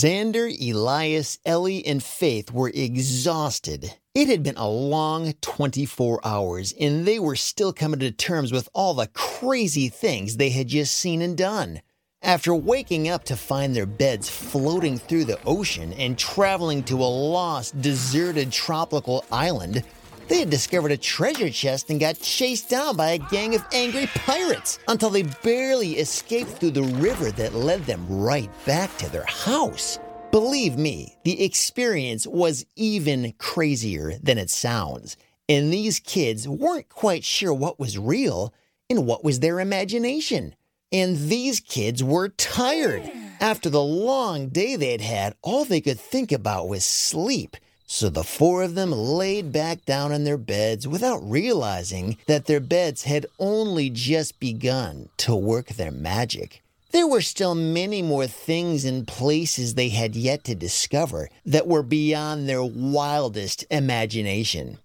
[0.00, 3.96] Xander, Elias, Ellie, and Faith were exhausted.
[4.14, 8.70] It had been a long 24 hours, and they were still coming to terms with
[8.72, 11.82] all the crazy things they had just seen and done.
[12.22, 17.04] After waking up to find their beds floating through the ocean and traveling to a
[17.04, 19.84] lost, deserted tropical island,
[20.30, 24.06] they had discovered a treasure chest and got chased down by a gang of angry
[24.14, 29.24] pirates until they barely escaped through the river that led them right back to their
[29.24, 29.98] house.
[30.30, 35.16] Believe me, the experience was even crazier than it sounds,
[35.48, 38.54] and these kids weren't quite sure what was real
[38.88, 40.54] and what was their imagination.
[40.92, 43.10] And these kids were tired.
[43.40, 47.56] After the long day they'd had, all they could think about was sleep.
[47.92, 52.60] So the four of them laid back down in their beds without realizing that their
[52.60, 56.62] beds had only just begun to work their magic.
[56.92, 61.82] There were still many more things and places they had yet to discover that were
[61.82, 64.78] beyond their wildest imagination.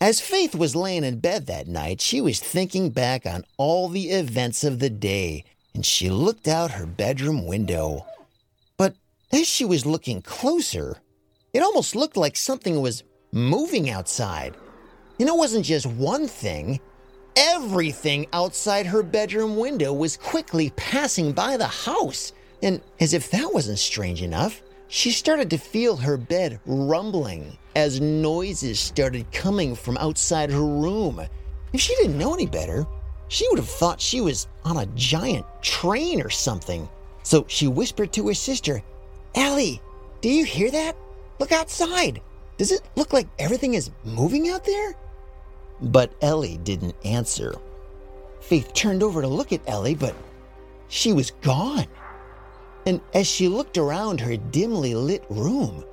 [0.00, 4.08] As Faith was laying in bed that night, she was thinking back on all the
[4.12, 5.44] events of the day,
[5.74, 8.06] and she looked out her bedroom window.
[8.78, 8.94] But
[9.30, 11.02] as she was looking closer,
[11.52, 14.56] it almost looked like something was moving outside.
[15.18, 16.80] And it wasn't just one thing.
[17.36, 22.32] Everything outside her bedroom window was quickly passing by the house.
[22.62, 28.00] And as if that wasn't strange enough, she started to feel her bed rumbling as
[28.00, 31.20] noises started coming from outside her room.
[31.72, 32.86] If she didn't know any better,
[33.28, 36.88] she would have thought she was on a giant train or something.
[37.22, 38.82] So she whispered to her sister,
[39.36, 39.80] Ellie,
[40.20, 40.96] do you hear that?
[41.40, 42.20] Look outside.
[42.58, 44.94] Does it look like everything is moving out there?
[45.80, 47.54] But Ellie didn't answer.
[48.40, 50.14] Faith turned over to look at Ellie, but
[50.88, 51.86] she was gone.
[52.84, 55.84] And as she looked around her dimly lit room,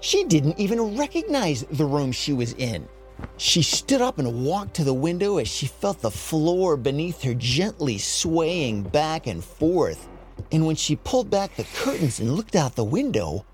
[0.00, 2.88] she didn't even recognize the room she was in.
[3.36, 7.34] She stood up and walked to the window as she felt the floor beneath her
[7.34, 10.08] gently swaying back and forth.
[10.52, 13.44] And when she pulled back the curtains and looked out the window,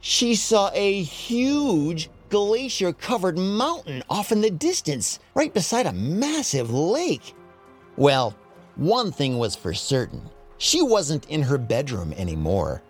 [0.00, 6.70] she saw a huge glacier covered mountain off in the distance, right beside a massive
[6.70, 7.34] lake.
[7.96, 8.36] Well,
[8.76, 12.82] one thing was for certain she wasn't in her bedroom anymore.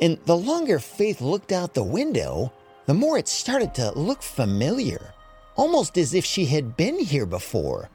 [0.00, 2.52] And the longer Faith looked out the window,
[2.86, 5.14] the more it started to look familiar,
[5.56, 7.88] almost as if she had been here before.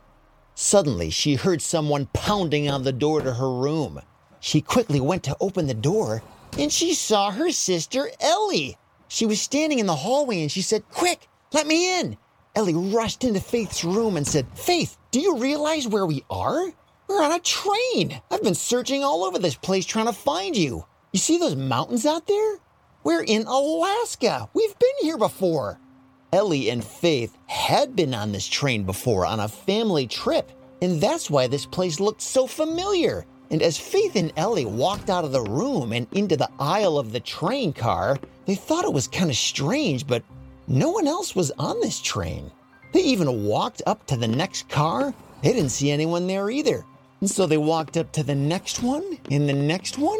[0.55, 4.01] Suddenly, she heard someone pounding on the door to her room.
[4.39, 6.23] She quickly went to open the door
[6.57, 8.77] and she saw her sister Ellie.
[9.07, 12.17] She was standing in the hallway and she said, Quick, let me in.
[12.55, 16.71] Ellie rushed into Faith's room and said, Faith, do you realize where we are?
[17.07, 18.21] We're on a train.
[18.29, 20.85] I've been searching all over this place trying to find you.
[21.11, 22.57] You see those mountains out there?
[23.03, 24.49] We're in Alaska.
[24.53, 25.79] We've been here before.
[26.31, 30.51] Ellie and Faith had been on this train before on a family trip,
[30.81, 33.25] and that's why this place looked so familiar.
[33.51, 37.11] And as Faith and Ellie walked out of the room and into the aisle of
[37.11, 40.23] the train car, they thought it was kind of strange, but
[40.67, 42.51] no one else was on this train.
[42.93, 45.13] They even walked up to the next car.
[45.41, 46.85] They didn't see anyone there either.
[47.21, 50.19] And so they walked up to the next one and the next one.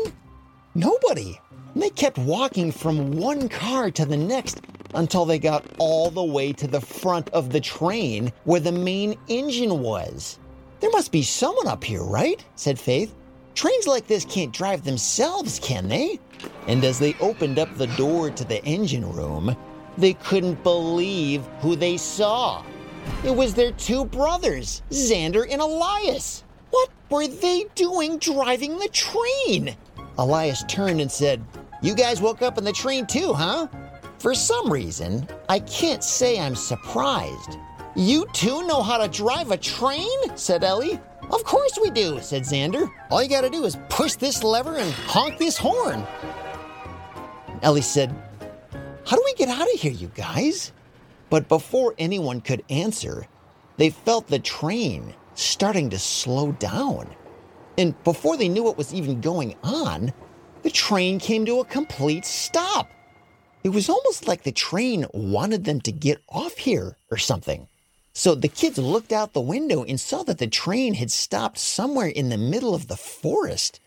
[0.73, 1.39] Nobody.
[1.73, 4.61] And they kept walking from one car to the next
[4.95, 9.15] until they got all the way to the front of the train where the main
[9.27, 10.39] engine was.
[10.79, 12.43] There must be someone up here, right?
[12.55, 13.13] said Faith.
[13.59, 16.17] Trains like this can't drive themselves, can they?
[16.67, 19.53] And as they opened up the door to the engine room,
[19.97, 22.63] they couldn't believe who they saw.
[23.25, 26.45] It was their two brothers, Xander and Elias.
[26.69, 29.75] What were they doing driving the train?
[30.17, 31.43] Elias turned and said,
[31.81, 33.67] You guys woke up in the train too, huh?
[34.19, 37.57] For some reason, I can't say I'm surprised.
[37.93, 40.17] You two know how to drive a train?
[40.35, 40.97] said Ellie.
[41.31, 42.89] Of course we do, said Xander.
[43.11, 46.05] All you gotta do is push this lever and honk this horn.
[47.61, 48.15] Ellie said,
[49.05, 50.71] How do we get out of here, you guys?
[51.29, 53.27] But before anyone could answer,
[53.77, 57.07] they felt the train starting to slow down.
[57.77, 60.11] And before they knew what was even going on,
[60.63, 62.89] the train came to a complete stop.
[63.63, 67.67] It was almost like the train wanted them to get off here or something.
[68.13, 72.07] So the kids looked out the window and saw that the train had stopped somewhere
[72.07, 73.79] in the middle of the forest.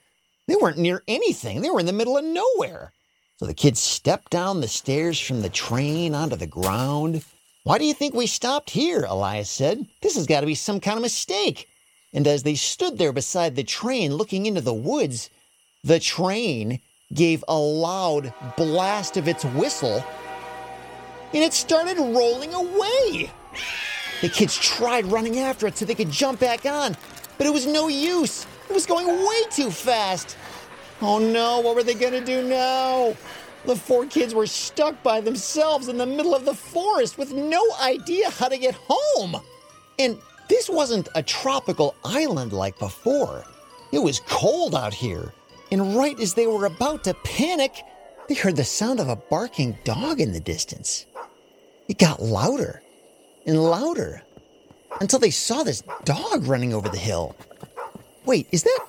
[0.46, 2.92] They weren't near anything, they were in the middle of nowhere.
[3.38, 7.24] So the kids stepped down the stairs from the train onto the ground.
[7.64, 9.04] Why do you think we stopped here?
[9.08, 9.86] Elias said.
[10.00, 11.68] This has got to be some kind of mistake.
[12.12, 15.30] And as they stood there beside the train looking into the woods,
[15.82, 16.80] the train
[17.12, 20.04] gave a loud blast of its whistle
[21.34, 23.30] and it started rolling away.
[24.22, 26.96] The kids tried running after it so they could jump back on,
[27.38, 28.46] but it was no use.
[28.70, 30.36] It was going way too fast.
[31.00, 33.16] Oh no, what were they to do now?
[33.64, 37.60] The four kids were stuck by themselves in the middle of the forest with no
[37.80, 39.42] idea how to get home.
[39.98, 40.16] And
[40.48, 43.44] this wasn't a tropical island like before.
[43.90, 45.32] It was cold out here.
[45.72, 47.82] And right as they were about to panic,
[48.28, 51.06] they heard the sound of a barking dog in the distance.
[51.88, 52.82] It got louder
[53.46, 54.22] and louder
[55.00, 57.36] until they saw this dog running over the hill.
[58.24, 58.86] Wait, is that.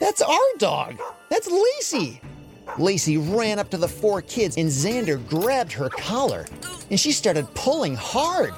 [0.00, 1.00] That's our dog!
[1.30, 2.20] That's Lacey!
[2.78, 6.46] Lacey ran up to the four kids and Xander grabbed her collar
[6.90, 8.52] and she started pulling hard.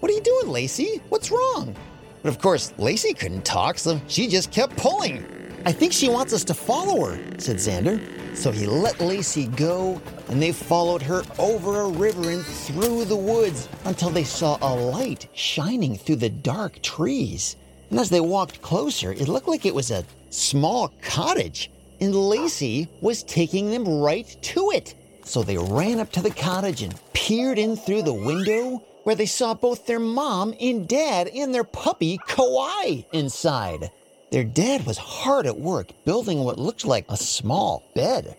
[0.00, 1.00] What are you doing, Lacey?
[1.08, 1.74] What's wrong?
[2.22, 5.24] But of course, Lacey couldn't talk, so she just kept pulling.
[5.64, 8.00] I think she wants us to follow her, said Xander.
[8.38, 13.16] So he let Lacey go, and they followed her over a river and through the
[13.16, 17.56] woods until they saw a light shining through the dark trees.
[17.90, 21.68] And as they walked closer, it looked like it was a small cottage,
[22.00, 24.94] and Lacey was taking them right to it.
[25.24, 29.26] So they ran up to the cottage and peered in through the window, where they
[29.26, 33.90] saw both their mom and dad and their puppy, Kauai, inside.
[34.30, 38.36] Their dad was hard at work building what looked like a small bed.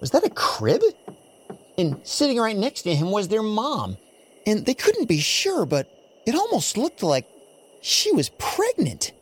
[0.00, 0.82] Was that a crib?
[1.76, 3.96] And sitting right next to him was their mom.
[4.46, 5.88] And they couldn't be sure, but
[6.26, 7.26] it almost looked like
[7.82, 9.12] she was pregnant.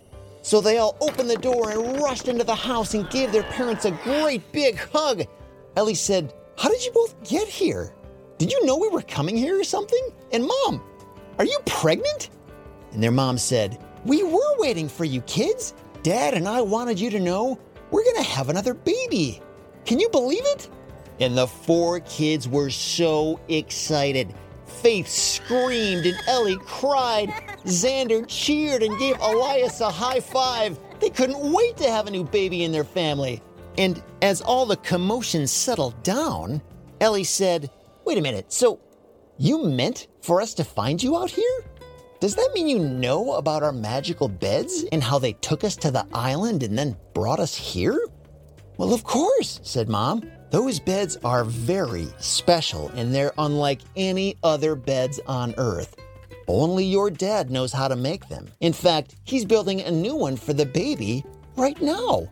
[0.42, 3.84] So they all opened the door and rushed into the house and gave their parents
[3.84, 5.22] a great big hug.
[5.76, 7.92] Ellie said, How did you both get here?
[8.38, 10.08] Did you know we were coming here or something?
[10.32, 10.82] And mom,
[11.38, 12.30] are you pregnant?
[12.92, 15.74] And their mom said, We were waiting for you kids.
[16.02, 17.58] Dad and I wanted you to know
[17.90, 19.42] we're going to have another baby.
[19.84, 20.70] Can you believe it?
[21.20, 24.34] And the four kids were so excited.
[24.64, 27.28] Faith screamed and Ellie cried.
[27.64, 30.78] Xander cheered and gave Elias a high five.
[31.00, 33.42] They couldn't wait to have a new baby in their family.
[33.76, 36.62] And as all the commotion settled down,
[37.00, 37.70] Ellie said,
[38.06, 38.80] Wait a minute, so
[39.36, 41.64] you meant for us to find you out here?
[42.20, 45.90] Does that mean you know about our magical beds and how they took us to
[45.90, 47.98] the island and then brought us here?
[48.76, 50.30] Well, of course, said Mom.
[50.50, 55.96] Those beds are very special and they're unlike any other beds on Earth.
[56.46, 58.48] Only your dad knows how to make them.
[58.60, 61.24] In fact, he's building a new one for the baby
[61.56, 62.28] right now.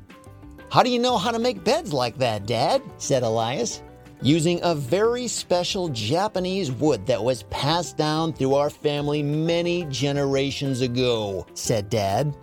[0.71, 2.83] How do you know how to make beds like that, Dad?
[2.99, 3.81] said Elias
[4.23, 10.81] using a very special Japanese wood that was passed down through our family many generations
[10.81, 12.35] ago, said Dad.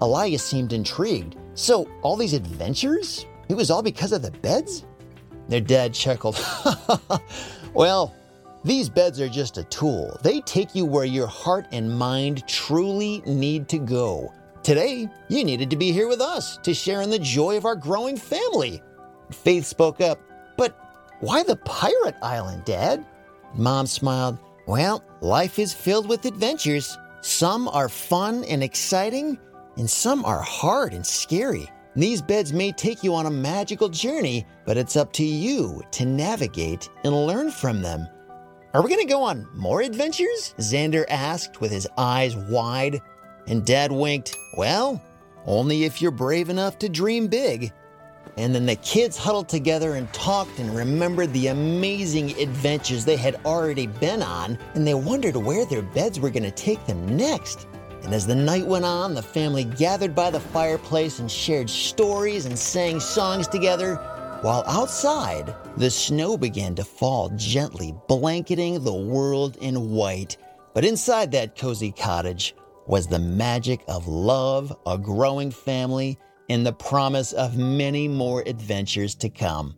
[0.00, 1.36] Elias seemed intrigued.
[1.54, 3.26] So, all these adventures?
[3.48, 4.84] It was all because of the beds?
[5.48, 6.38] Their dad chuckled.
[7.74, 8.14] well,
[8.64, 10.18] these beds are just a tool.
[10.22, 14.32] They take you where your heart and mind truly need to go.
[14.62, 17.76] Today, you needed to be here with us to share in the joy of our
[17.76, 18.82] growing family.
[19.30, 20.20] Faith spoke up,
[20.56, 20.87] but
[21.20, 23.04] why the pirate island, Dad?
[23.54, 24.38] Mom smiled.
[24.66, 26.96] Well, life is filled with adventures.
[27.22, 29.38] Some are fun and exciting,
[29.76, 31.68] and some are hard and scary.
[31.96, 36.04] These beds may take you on a magical journey, but it's up to you to
[36.04, 38.06] navigate and learn from them.
[38.74, 40.54] Are we going to go on more adventures?
[40.58, 43.00] Xander asked with his eyes wide.
[43.46, 44.36] And Dad winked.
[44.56, 45.02] Well,
[45.46, 47.72] only if you're brave enough to dream big.
[48.36, 53.34] And then the kids huddled together and talked and remembered the amazing adventures they had
[53.44, 57.66] already been on, and they wondered where their beds were going to take them next.
[58.04, 62.46] And as the night went on, the family gathered by the fireplace and shared stories
[62.46, 63.96] and sang songs together,
[64.42, 70.36] while outside, the snow began to fall gently, blanketing the world in white.
[70.74, 72.54] But inside that cozy cottage
[72.86, 79.14] was the magic of love, a growing family, in the promise of many more adventures
[79.16, 79.74] to come.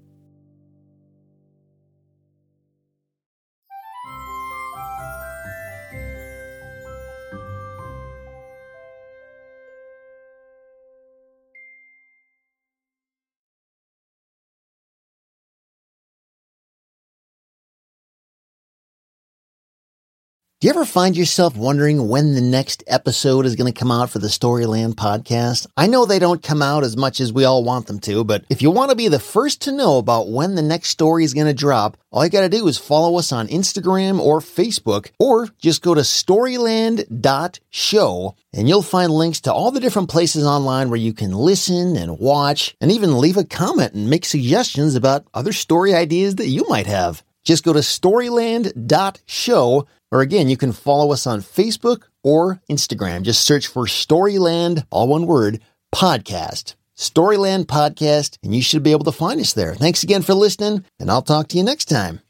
[20.60, 24.10] Do you ever find yourself wondering when the next episode is going to come out
[24.10, 25.66] for the Storyland podcast?
[25.74, 28.44] I know they don't come out as much as we all want them to, but
[28.50, 31.32] if you want to be the first to know about when the next story is
[31.32, 35.08] going to drop, all you got to do is follow us on Instagram or Facebook,
[35.18, 40.90] or just go to storyland.show and you'll find links to all the different places online
[40.90, 45.24] where you can listen and watch and even leave a comment and make suggestions about
[45.32, 47.22] other story ideas that you might have.
[47.44, 53.22] Just go to storyland.show or again, you can follow us on Facebook or Instagram.
[53.22, 55.60] Just search for Storyland, all one word,
[55.94, 56.74] podcast.
[56.96, 59.74] Storyland Podcast, and you should be able to find us there.
[59.74, 62.20] Thanks again for listening, and I'll talk to you next time.